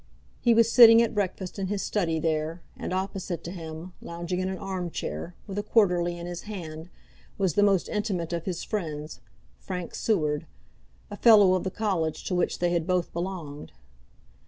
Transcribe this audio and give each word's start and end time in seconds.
He 0.39 0.55
was 0.55 0.71
sitting 0.71 0.99
at 1.03 1.13
breakfast 1.13 1.59
in 1.59 1.67
his 1.67 1.83
study 1.83 2.17
there, 2.19 2.63
and 2.75 2.91
opposite 2.91 3.43
to 3.43 3.51
him, 3.51 3.93
lounging 4.01 4.39
in 4.39 4.49
an 4.49 4.57
arm 4.57 4.89
chair, 4.89 5.35
with 5.45 5.59
a 5.59 5.61
Quarterly 5.61 6.17
in 6.17 6.25
his 6.25 6.41
hand, 6.49 6.89
was 7.37 7.53
the 7.53 7.61
most 7.61 7.87
intimate 7.87 8.33
of 8.33 8.45
his 8.45 8.63
friends, 8.63 9.19
Frank 9.59 9.93
Seward, 9.93 10.47
a 11.11 11.17
fellow 11.17 11.53
of 11.53 11.63
the 11.63 11.69
college 11.69 12.23
to 12.23 12.33
which 12.33 12.57
they 12.57 12.71
had 12.71 12.87
both 12.87 13.13
belonged. 13.13 13.73